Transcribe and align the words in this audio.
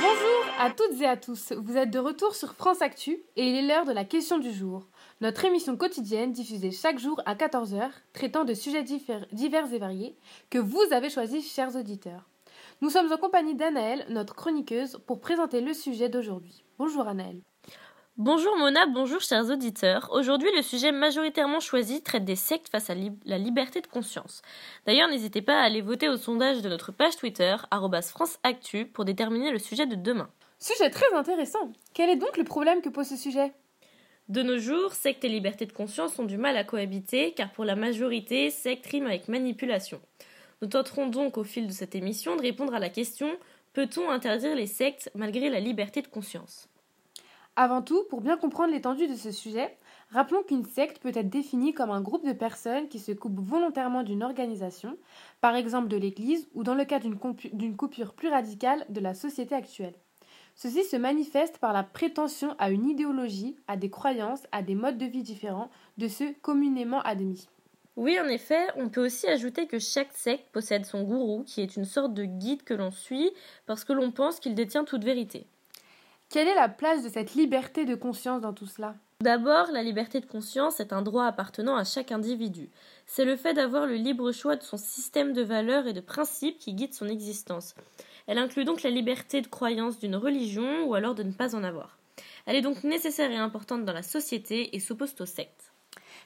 Bonjour 0.00 0.44
à 0.58 0.70
toutes 0.70 1.00
et 1.00 1.06
à 1.06 1.16
tous, 1.16 1.52
vous 1.52 1.76
êtes 1.76 1.90
de 1.90 1.98
retour 1.98 2.34
sur 2.34 2.54
France 2.54 2.82
Actu 2.82 3.22
et 3.36 3.48
il 3.48 3.54
est 3.54 3.66
l'heure 3.66 3.84
de 3.84 3.92
la 3.92 4.04
question 4.04 4.38
du 4.38 4.52
jour. 4.52 4.88
Notre 5.20 5.44
émission 5.44 5.76
quotidienne 5.76 6.32
diffusée 6.32 6.72
chaque 6.72 6.98
jour 6.98 7.20
à 7.26 7.34
14h, 7.34 7.90
traitant 8.12 8.44
de 8.44 8.54
sujets 8.54 8.82
divers 8.82 9.72
et 9.72 9.78
variés, 9.78 10.16
que 10.50 10.58
vous 10.58 10.82
avez 10.90 11.10
choisis, 11.10 11.52
chers 11.52 11.76
auditeurs. 11.76 12.28
Nous 12.80 12.90
sommes 12.90 13.12
en 13.12 13.18
compagnie 13.18 13.54
d'Anaëlle, 13.54 14.06
notre 14.08 14.34
chroniqueuse, 14.34 14.98
pour 15.06 15.20
présenter 15.20 15.60
le 15.60 15.74
sujet 15.74 16.08
d'aujourd'hui. 16.08 16.64
Bonjour 16.78 17.06
Anaëlle. 17.06 17.42
Bonjour 18.16 18.56
Mona, 18.56 18.86
bonjour 18.86 19.20
chers 19.20 19.50
auditeurs. 19.50 20.08
Aujourd'hui, 20.12 20.48
le 20.54 20.62
sujet 20.62 20.92
majoritairement 20.92 21.58
choisi 21.58 22.00
traite 22.00 22.24
des 22.24 22.36
sectes 22.36 22.68
face 22.68 22.88
à 22.88 22.94
la 23.24 23.38
liberté 23.38 23.80
de 23.80 23.88
conscience. 23.88 24.42
D'ailleurs, 24.86 25.08
n'hésitez 25.08 25.42
pas 25.42 25.58
à 25.58 25.64
aller 25.64 25.80
voter 25.80 26.08
au 26.08 26.16
sondage 26.16 26.62
de 26.62 26.68
notre 26.68 26.92
page 26.92 27.16
Twitter, 27.16 27.56
FranceActu, 27.72 28.86
pour 28.86 29.04
déterminer 29.04 29.50
le 29.50 29.58
sujet 29.58 29.86
de 29.86 29.96
demain. 29.96 30.30
Sujet 30.60 30.90
très 30.90 31.12
intéressant. 31.12 31.72
Quel 31.92 32.08
est 32.08 32.14
donc 32.14 32.36
le 32.36 32.44
problème 32.44 32.82
que 32.82 32.88
pose 32.88 33.08
ce 33.08 33.16
sujet? 33.16 33.52
De 34.28 34.44
nos 34.44 34.58
jours, 34.58 34.92
sectes 34.92 35.24
et 35.24 35.28
liberté 35.28 35.66
de 35.66 35.72
conscience 35.72 36.16
ont 36.20 36.24
du 36.24 36.38
mal 36.38 36.56
à 36.56 36.62
cohabiter, 36.62 37.32
car 37.32 37.50
pour 37.50 37.64
la 37.64 37.74
majorité, 37.74 38.50
secte 38.50 38.86
rime 38.86 39.06
avec 39.06 39.26
manipulation. 39.26 40.00
Nous 40.62 40.68
tenterons 40.68 41.08
donc 41.08 41.36
au 41.36 41.42
fil 41.42 41.66
de 41.66 41.72
cette 41.72 41.96
émission 41.96 42.36
de 42.36 42.42
répondre 42.42 42.76
à 42.76 42.78
la 42.78 42.90
question 42.90 43.36
peut-on 43.72 44.08
interdire 44.08 44.54
les 44.54 44.68
sectes 44.68 45.10
malgré 45.16 45.50
la 45.50 45.58
liberté 45.58 46.00
de 46.00 46.06
conscience? 46.06 46.68
Avant 47.56 47.82
tout, 47.82 48.02
pour 48.10 48.20
bien 48.20 48.36
comprendre 48.36 48.72
l'étendue 48.72 49.06
de 49.06 49.14
ce 49.14 49.30
sujet, 49.30 49.76
rappelons 50.10 50.42
qu'une 50.42 50.64
secte 50.64 50.98
peut 50.98 51.12
être 51.14 51.30
définie 51.30 51.72
comme 51.72 51.92
un 51.92 52.00
groupe 52.00 52.26
de 52.26 52.32
personnes 52.32 52.88
qui 52.88 52.98
se 52.98 53.12
coupent 53.12 53.38
volontairement 53.38 54.02
d'une 54.02 54.24
organisation, 54.24 54.96
par 55.40 55.54
exemple 55.54 55.86
de 55.86 55.96
l'Église 55.96 56.48
ou 56.54 56.64
dans 56.64 56.74
le 56.74 56.84
cas 56.84 56.98
d'une 56.98 57.76
coupure 57.76 58.14
plus 58.14 58.28
radicale 58.28 58.84
de 58.88 59.00
la 59.00 59.14
société 59.14 59.54
actuelle. 59.54 59.94
Ceci 60.56 60.82
se 60.82 60.96
manifeste 60.96 61.58
par 61.58 61.72
la 61.72 61.84
prétention 61.84 62.56
à 62.58 62.70
une 62.70 62.88
idéologie, 62.88 63.56
à 63.68 63.76
des 63.76 63.90
croyances, 63.90 64.42
à 64.50 64.62
des 64.62 64.74
modes 64.74 64.98
de 64.98 65.06
vie 65.06 65.22
différents 65.22 65.70
de 65.96 66.08
ceux 66.08 66.34
communément 66.42 67.02
admis. 67.02 67.48
Oui, 67.96 68.18
en 68.20 68.26
effet, 68.26 68.66
on 68.76 68.88
peut 68.88 69.04
aussi 69.04 69.28
ajouter 69.28 69.68
que 69.68 69.78
chaque 69.78 70.12
secte 70.12 70.50
possède 70.50 70.84
son 70.84 71.04
gourou, 71.04 71.44
qui 71.44 71.60
est 71.60 71.76
une 71.76 71.84
sorte 71.84 72.14
de 72.14 72.24
guide 72.24 72.64
que 72.64 72.74
l'on 72.74 72.90
suit 72.90 73.30
parce 73.66 73.84
que 73.84 73.92
l'on 73.92 74.10
pense 74.10 74.40
qu'il 74.40 74.56
détient 74.56 74.82
toute 74.82 75.04
vérité. 75.04 75.46
Quelle 76.34 76.48
est 76.48 76.56
la 76.56 76.68
place 76.68 77.04
de 77.04 77.08
cette 77.08 77.36
liberté 77.36 77.84
de 77.84 77.94
conscience 77.94 78.40
dans 78.40 78.52
tout 78.52 78.66
cela? 78.66 78.96
D'abord, 79.20 79.70
la 79.70 79.84
liberté 79.84 80.18
de 80.18 80.26
conscience 80.26 80.80
est 80.80 80.92
un 80.92 81.00
droit 81.00 81.26
appartenant 81.26 81.76
à 81.76 81.84
chaque 81.84 82.10
individu. 82.10 82.70
C'est 83.06 83.24
le 83.24 83.36
fait 83.36 83.54
d'avoir 83.54 83.86
le 83.86 83.94
libre 83.94 84.32
choix 84.32 84.56
de 84.56 84.64
son 84.64 84.76
système 84.76 85.32
de 85.32 85.42
valeurs 85.42 85.86
et 85.86 85.92
de 85.92 86.00
principes 86.00 86.58
qui 86.58 86.74
guide 86.74 86.92
son 86.92 87.06
existence. 87.06 87.76
Elle 88.26 88.38
inclut 88.38 88.64
donc 88.64 88.82
la 88.82 88.90
liberté 88.90 89.42
de 89.42 89.46
croyance 89.46 90.00
d'une 90.00 90.16
religion 90.16 90.82
ou 90.86 90.94
alors 90.94 91.14
de 91.14 91.22
ne 91.22 91.30
pas 91.30 91.54
en 91.54 91.62
avoir. 91.62 91.98
Elle 92.46 92.56
est 92.56 92.62
donc 92.62 92.82
nécessaire 92.82 93.30
et 93.30 93.36
importante 93.36 93.84
dans 93.84 93.92
la 93.92 94.02
société 94.02 94.74
et 94.74 94.80
s'oppose 94.80 95.14
aux 95.20 95.26
sectes. 95.26 95.72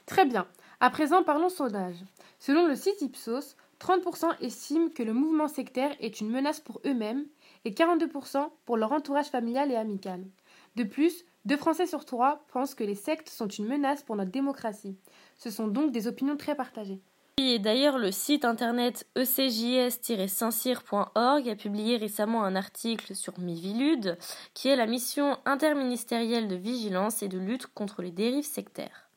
Très 0.07 0.25
bien. 0.25 0.47
À 0.79 0.89
présent, 0.89 1.21
parlons 1.21 1.49
sondage. 1.49 2.03
Selon 2.39 2.65
le 2.65 2.75
site 2.75 3.03
Ipsos, 3.03 3.55
30% 3.79 4.41
estiment 4.41 4.89
que 4.89 5.03
le 5.03 5.13
mouvement 5.13 5.47
sectaire 5.47 5.95
est 5.99 6.19
une 6.19 6.31
menace 6.31 6.61
pour 6.61 6.81
eux-mêmes 6.83 7.27
et 7.65 7.71
42% 7.71 8.49
pour 8.65 8.77
leur 8.77 8.91
entourage 8.91 9.27
familial 9.27 9.71
et 9.71 9.75
amical. 9.75 10.23
De 10.75 10.83
plus, 10.83 11.25
deux 11.45 11.57
Français 11.57 11.87
sur 11.87 12.05
trois 12.05 12.45
pensent 12.51 12.75
que 12.75 12.83
les 12.83 12.93
sectes 12.95 13.29
sont 13.29 13.47
une 13.47 13.67
menace 13.67 14.03
pour 14.03 14.15
notre 14.15 14.31
démocratie. 14.31 14.97
Ce 15.37 15.49
sont 15.49 15.67
donc 15.67 15.91
des 15.91 16.07
opinions 16.07 16.37
très 16.37 16.55
partagées. 16.55 17.01
Et 17.37 17.57
d'ailleurs, 17.57 17.97
le 17.97 18.11
site 18.11 18.43
internet 18.43 19.07
ecjs-saint-cyr.org 19.15 21.49
a 21.49 21.55
publié 21.55 21.95
récemment 21.95 22.43
un 22.43 22.57
article 22.57 23.15
sur 23.15 23.39
Mivilude, 23.39 24.17
qui 24.53 24.67
est 24.67 24.75
la 24.75 24.85
mission 24.85 25.37
interministérielle 25.45 26.49
de 26.49 26.57
vigilance 26.57 27.23
et 27.23 27.29
de 27.29 27.39
lutte 27.39 27.67
contre 27.67 28.01
les 28.01 28.11
dérives 28.11 28.43
sectaires. 28.43 29.08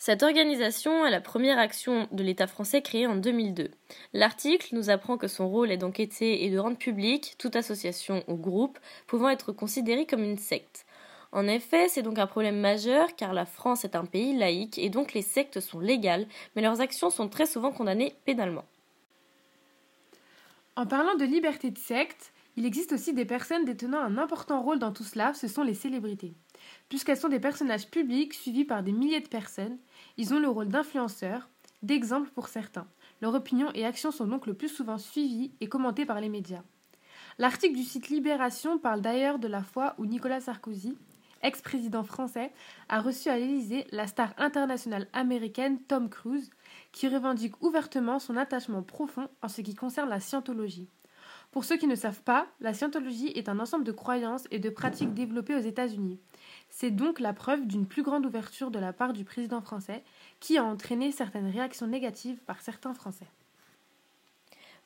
Cette 0.00 0.22
organisation 0.22 1.04
est 1.04 1.10
la 1.10 1.20
première 1.20 1.58
action 1.58 2.06
de 2.12 2.22
l'État 2.22 2.46
français 2.46 2.82
créée 2.82 3.08
en 3.08 3.16
2002. 3.16 3.72
L'article 4.12 4.76
nous 4.76 4.90
apprend 4.90 5.18
que 5.18 5.26
son 5.26 5.48
rôle 5.48 5.72
est 5.72 5.76
d'enquêter 5.76 6.44
et 6.44 6.50
de 6.50 6.58
rendre 6.58 6.78
public 6.78 7.34
toute 7.36 7.56
association 7.56 8.22
ou 8.28 8.36
groupe 8.36 8.78
pouvant 9.08 9.28
être 9.28 9.50
considérée 9.50 10.06
comme 10.06 10.22
une 10.22 10.38
secte. 10.38 10.86
En 11.32 11.48
effet, 11.48 11.88
c'est 11.88 12.02
donc 12.02 12.20
un 12.20 12.28
problème 12.28 12.60
majeur 12.60 13.16
car 13.16 13.34
la 13.34 13.44
France 13.44 13.84
est 13.84 13.96
un 13.96 14.04
pays 14.04 14.38
laïque 14.38 14.78
et 14.78 14.88
donc 14.88 15.14
les 15.14 15.22
sectes 15.22 15.58
sont 15.58 15.80
légales, 15.80 16.28
mais 16.54 16.62
leurs 16.62 16.80
actions 16.80 17.10
sont 17.10 17.28
très 17.28 17.46
souvent 17.46 17.72
condamnées 17.72 18.14
pénalement. 18.24 18.64
En 20.76 20.86
parlant 20.86 21.16
de 21.16 21.24
liberté 21.24 21.72
de 21.72 21.78
secte, 21.78 22.32
il 22.56 22.66
existe 22.66 22.92
aussi 22.92 23.12
des 23.12 23.24
personnes 23.24 23.64
détenant 23.64 24.00
un 24.00 24.18
important 24.18 24.62
rôle 24.62 24.78
dans 24.78 24.92
tout 24.92 25.04
cela, 25.04 25.34
ce 25.34 25.48
sont 25.48 25.62
les 25.62 25.74
célébrités. 25.74 26.34
Puisqu'elles 26.88 27.18
sont 27.18 27.28
des 27.28 27.40
personnages 27.40 27.88
publics 27.88 28.34
suivis 28.34 28.64
par 28.64 28.82
des 28.82 28.92
milliers 28.92 29.20
de 29.20 29.28
personnes, 29.28 29.78
ils 30.16 30.34
ont 30.34 30.40
le 30.40 30.48
rôle 30.48 30.68
d'influenceurs, 30.68 31.48
d'exemples 31.82 32.30
pour 32.30 32.48
certains. 32.48 32.88
Leurs 33.20 33.34
opinions 33.34 33.70
et 33.74 33.84
actions 33.84 34.10
sont 34.10 34.26
donc 34.26 34.46
le 34.46 34.54
plus 34.54 34.68
souvent 34.68 34.98
suivies 34.98 35.52
et 35.60 35.68
commentées 35.68 36.06
par 36.06 36.20
les 36.20 36.28
médias. 36.28 36.62
L'article 37.38 37.76
du 37.76 37.84
site 37.84 38.08
Libération 38.08 38.78
parle 38.78 39.00
d'ailleurs 39.00 39.38
de 39.38 39.48
la 39.48 39.62
fois 39.62 39.94
où 39.98 40.06
Nicolas 40.06 40.40
Sarkozy, 40.40 40.96
ex-président 41.42 42.02
français, 42.02 42.52
a 42.88 43.00
reçu 43.00 43.28
à 43.28 43.38
l'Élysée 43.38 43.86
la 43.92 44.06
star 44.06 44.34
internationale 44.38 45.06
américaine 45.12 45.78
Tom 45.80 46.08
Cruise, 46.08 46.50
qui 46.90 47.08
revendique 47.08 47.62
ouvertement 47.62 48.18
son 48.18 48.36
attachement 48.36 48.82
profond 48.82 49.28
en 49.42 49.48
ce 49.48 49.60
qui 49.60 49.74
concerne 49.74 50.08
la 50.08 50.20
scientologie. 50.20 50.88
Pour 51.50 51.64
ceux 51.64 51.78
qui 51.78 51.86
ne 51.86 51.94
savent 51.94 52.22
pas, 52.22 52.46
la 52.60 52.74
scientologie 52.74 53.28
est 53.28 53.48
un 53.48 53.58
ensemble 53.58 53.84
de 53.84 53.92
croyances 53.92 54.46
et 54.50 54.58
de 54.58 54.68
pratiques 54.68 55.14
développées 55.14 55.54
aux 55.54 55.60
États-Unis. 55.60 56.20
C'est 56.68 56.90
donc 56.90 57.20
la 57.20 57.32
preuve 57.32 57.66
d'une 57.66 57.86
plus 57.86 58.02
grande 58.02 58.26
ouverture 58.26 58.70
de 58.70 58.78
la 58.78 58.92
part 58.92 59.14
du 59.14 59.24
président 59.24 59.62
français, 59.62 60.04
qui 60.40 60.58
a 60.58 60.64
entraîné 60.64 61.10
certaines 61.10 61.50
réactions 61.50 61.86
négatives 61.86 62.38
par 62.46 62.60
certains 62.60 62.92
Français. 62.92 63.26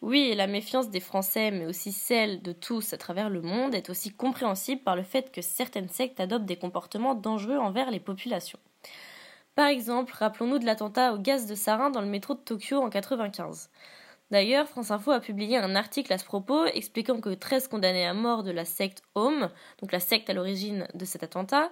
Oui, 0.03 0.35
la 0.37 0.49
méfiance 0.49 0.91
des 0.91 1.01
Français, 1.01 1.53
mais 1.53 1.67
aussi 1.67 1.93
celle 1.93 2.43
de 2.43 2.53
tous 2.53 2.93
à 2.93 2.97
travers 2.97 3.31
le 3.31 3.41
monde, 3.41 3.75
est 3.75 3.89
aussi 3.89 4.11
compréhensible 4.11 4.83
par 4.83 4.97
le 4.97 5.05
fait 5.05 5.31
que 5.31 5.43
certaines 5.43 5.89
sectes 5.89 6.19
adoptent 6.19 6.45
des 6.45 6.57
comportements 6.57 7.15
dangereux 7.15 7.59
envers 7.59 7.91
les 7.91 8.01
populations. 8.01 8.59
Par 9.55 9.67
exemple, 9.67 10.13
rappelons-nous 10.17 10.59
de 10.59 10.65
l'attentat 10.65 11.15
au 11.15 11.19
gaz 11.19 11.47
de 11.47 11.55
sarin 11.55 11.91
dans 11.91 12.01
le 12.01 12.09
métro 12.09 12.35
de 12.35 12.41
Tokyo 12.41 12.79
en 12.79 12.89
1995. 12.89 13.71
D'ailleurs, 14.33 14.67
France 14.67 14.91
Info 14.91 15.11
a 15.11 15.21
publié 15.21 15.59
un 15.59 15.77
article 15.77 16.11
à 16.11 16.17
ce 16.17 16.25
propos 16.25 16.65
expliquant 16.65 17.21
que 17.21 17.35
13 17.35 17.69
condamnés 17.69 18.07
à 18.07 18.15
mort 18.15 18.43
de 18.43 18.51
la 18.51 18.65
secte 18.65 19.03
Home, 19.15 19.51
donc 19.83 19.93
la 19.93 20.01
secte 20.01 20.31
à 20.31 20.33
l'origine 20.33 20.89
de 20.95 21.05
cet 21.05 21.23
attentat, 21.23 21.71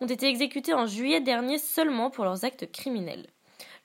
ont 0.00 0.06
été 0.06 0.26
exécutés 0.26 0.72
en 0.72 0.86
juillet 0.86 1.20
dernier 1.20 1.58
seulement 1.58 2.08
pour 2.08 2.24
leurs 2.24 2.46
actes 2.46 2.72
criminels. 2.72 3.26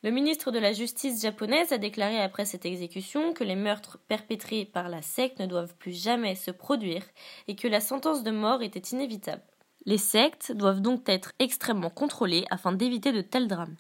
Le 0.04 0.12
ministre 0.12 0.52
de 0.52 0.60
la 0.60 0.72
Justice 0.72 1.22
japonaise 1.22 1.74
a 1.74 1.78
déclaré 1.78 2.18
après 2.22 2.46
cette 2.46 2.66
exécution 2.66 3.34
que 3.34 3.44
les 3.44 3.58
meurtres 3.58 4.00
perpétrés 4.08 4.64
par 4.64 4.88
la 4.88 5.02
secte 5.02 5.42
ne 5.42 5.46
doivent 5.46 5.76
plus 5.76 6.02
jamais 6.02 6.36
se 6.36 6.52
produire 6.52 7.04
et 7.50 7.58
que 7.58 7.68
la 7.68 7.82
sentence 7.82 8.24
de 8.24 8.32
mort 8.32 8.62
était 8.62 8.96
inévitable. 8.96 9.44
Les 9.86 9.98
sectes 9.98 10.54
doivent 10.54 10.82
donc 10.82 11.10
être 11.10 11.34
extrêmement 11.40 11.90
contrôlées 11.90 12.46
afin 12.50 12.72
d'éviter 12.72 13.12
de 13.12 13.20
tels 13.22 13.50
drames. 13.50 13.76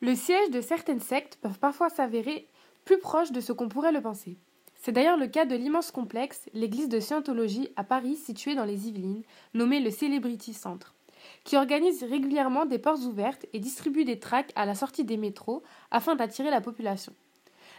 Le 0.00 0.14
siège 0.14 0.50
de 0.50 0.62
certaines 0.62 1.00
sectes 1.00 1.38
peuvent 1.42 1.58
parfois 1.58 1.90
s'avérer 1.90 2.48
plus 2.86 2.98
proche 2.98 3.32
de 3.32 3.42
ce 3.42 3.52
qu'on 3.52 3.68
pourrait 3.68 3.92
le 3.92 4.00
penser. 4.00 4.38
C'est 4.74 4.92
d'ailleurs 4.92 5.18
le 5.18 5.26
cas 5.26 5.44
de 5.44 5.56
l'immense 5.56 5.90
complexe, 5.90 6.48
l'église 6.54 6.88
de 6.88 7.00
Scientologie 7.00 7.68
à 7.76 7.84
Paris 7.84 8.16
située 8.16 8.54
dans 8.54 8.64
les 8.64 8.88
Yvelines, 8.88 9.24
nommée 9.52 9.80
le 9.80 9.90
Celebrity 9.90 10.54
Centre 10.54 10.94
qui 11.44 11.56
organise 11.56 12.02
régulièrement 12.02 12.66
des 12.66 12.78
portes 12.78 13.02
ouvertes 13.02 13.46
et 13.52 13.60
distribue 13.60 14.04
des 14.04 14.18
tracts 14.18 14.52
à 14.56 14.66
la 14.66 14.74
sortie 14.74 15.04
des 15.04 15.16
métros 15.16 15.62
afin 15.90 16.14
d'attirer 16.14 16.50
la 16.50 16.60
population. 16.60 17.14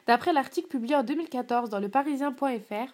D'après 0.06 0.34
l'article 0.34 0.68
publié 0.68 0.95
en 0.95 1.03
2014 1.03 1.69
dans 1.69 1.79
le 1.79 1.89
parisien.fr, 1.89 2.94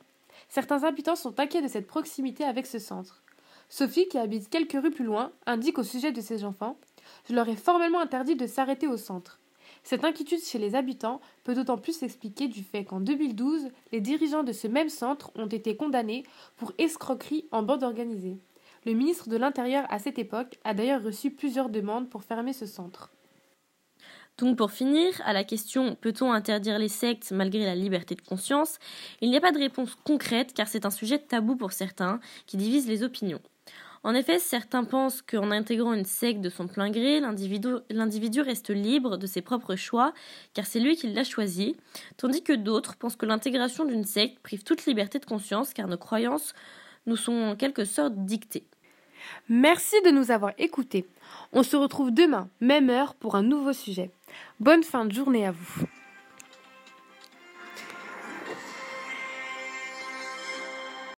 certains 0.49 0.83
habitants 0.83 1.15
sont 1.15 1.39
inquiets 1.39 1.61
de 1.61 1.67
cette 1.67 1.87
proximité 1.87 2.43
avec 2.43 2.65
ce 2.65 2.79
centre. 2.79 3.23
Sophie, 3.69 4.07
qui 4.07 4.17
habite 4.17 4.49
quelques 4.49 4.81
rues 4.81 4.91
plus 4.91 5.05
loin, 5.05 5.31
indique 5.45 5.79
au 5.79 5.83
sujet 5.83 6.11
de 6.11 6.21
ses 6.21 6.43
enfants 6.43 6.77
Je 7.29 7.35
leur 7.35 7.47
ai 7.49 7.55
formellement 7.55 7.99
interdit 7.99 8.35
de 8.35 8.47
s'arrêter 8.47 8.87
au 8.87 8.97
centre. 8.97 9.39
Cette 9.83 10.05
inquiétude 10.05 10.41
chez 10.41 10.59
les 10.59 10.75
habitants 10.75 11.19
peut 11.43 11.53
d'autant 11.53 11.77
plus 11.77 11.97
s'expliquer 11.97 12.47
du 12.47 12.63
fait 12.63 12.85
qu'en 12.85 13.01
2012, 13.01 13.67
les 13.91 13.99
dirigeants 13.99 14.43
de 14.43 14.53
ce 14.53 14.67
même 14.67 14.89
centre 14.89 15.31
ont 15.35 15.47
été 15.47 15.75
condamnés 15.75 16.23
pour 16.55 16.71
escroquerie 16.77 17.45
en 17.51 17.63
bande 17.63 17.83
organisée. 17.83 18.37
Le 18.85 18.93
ministre 18.93 19.29
de 19.29 19.37
l'Intérieur 19.37 19.85
à 19.89 19.99
cette 19.99 20.19
époque 20.19 20.57
a 20.63 20.73
d'ailleurs 20.73 21.03
reçu 21.03 21.31
plusieurs 21.31 21.69
demandes 21.69 22.09
pour 22.09 22.23
fermer 22.23 22.53
ce 22.53 22.65
centre. 22.65 23.11
Donc 24.37 24.57
pour 24.57 24.71
finir, 24.71 25.21
à 25.25 25.33
la 25.33 25.43
question 25.43 25.95
peut-on 25.95 26.31
interdire 26.31 26.79
les 26.79 26.87
sectes 26.87 27.31
malgré 27.31 27.65
la 27.65 27.75
liberté 27.75 28.15
de 28.15 28.21
conscience, 28.21 28.79
il 29.21 29.29
n'y 29.29 29.37
a 29.37 29.41
pas 29.41 29.51
de 29.51 29.59
réponse 29.59 29.95
concrète 30.03 30.53
car 30.53 30.67
c'est 30.67 30.85
un 30.85 30.89
sujet 30.89 31.19
tabou 31.19 31.55
pour 31.55 31.71
certains 31.71 32.19
qui 32.47 32.57
divise 32.57 32.87
les 32.87 33.03
opinions. 33.03 33.41
En 34.03 34.13
effet, 34.15 34.37
certains 34.37 34.83
pensent 34.83 35.21
qu'en 35.21 35.49
intégrant 35.51 35.93
une 35.93 36.03
secte 36.03 36.41
de 36.41 36.49
son 36.49 36.67
plein 36.67 36.91
gré, 36.91 37.21
l'individu 37.21 38.41
reste 38.41 38.69
libre 38.69 39.17
de 39.17 39.27
ses 39.27 39.41
propres 39.41 39.77
choix, 39.77 40.13
car 40.53 40.65
c'est 40.65 40.81
lui 40.81 40.97
qui 40.97 41.07
l'a 41.07 41.23
choisi, 41.23 41.77
tandis 42.17 42.43
que 42.43 42.51
d'autres 42.51 42.97
pensent 42.97 43.15
que 43.15 43.25
l'intégration 43.25 43.85
d'une 43.85 44.03
secte 44.03 44.39
prive 44.39 44.63
toute 44.63 44.85
liberté 44.85 45.19
de 45.19 45.25
conscience, 45.25 45.73
car 45.73 45.87
nos 45.87 45.97
croyances 45.97 46.53
nous 47.05 47.15
sont 47.15 47.31
en 47.31 47.55
quelque 47.55 47.85
sorte 47.85 48.13
dictées. 48.25 48.65
Merci 49.47 49.95
de 50.05 50.11
nous 50.11 50.31
avoir 50.31 50.51
écoutés. 50.57 51.05
On 51.53 51.63
se 51.63 51.77
retrouve 51.77 52.11
demain, 52.11 52.49
même 52.59 52.89
heure, 52.89 53.15
pour 53.15 53.35
un 53.35 53.43
nouveau 53.43 53.71
sujet. 53.71 54.11
Bonne 54.59 54.83
fin 54.83 55.05
de 55.05 55.13
journée 55.13 55.45
à 55.45 55.51
vous. 55.51 55.87